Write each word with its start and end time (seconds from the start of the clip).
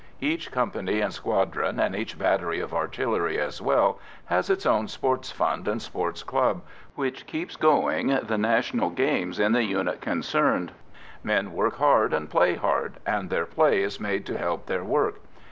Each 0.19 0.51
company 0.51 0.99
and 0.99 1.13
squadron, 1.13 1.79
and 1.79 1.95
each 1.95 2.17
battery 2.17 2.59
of 2.59 2.73
artillery 2.73 3.39
as 3.39 3.61
well, 3.61 3.99
has 4.25 4.49
its 4.49 4.65
own 4.65 4.87
sports 4.87 5.31
fund 5.31 5.67
and 5.67 5.79
sports 5.79 6.23
club, 6.23 6.63
which 6.95 7.27
keeps 7.27 7.55
going 7.55 8.07
the 8.07 8.39
national 8.39 8.89
games 8.89 9.37
in 9.39 9.51
the 9.51 9.61
unit 9.63 10.01
concerned. 10.01 10.71
Men 11.23 11.53
work 11.53 11.77
hard 11.77 12.13
and 12.13 12.31
play 12.31 12.55
hard, 12.55 12.93
and 13.05 13.29
their 13.29 13.45
play 13.45 13.83
is 13.83 13.99
made 13.99 14.25
to 14.25 14.39
help 14.39 14.65
their 14.65 14.83
work. 14.83 15.21